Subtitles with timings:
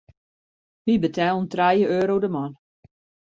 [0.85, 2.51] Wy betellen trije euro de man.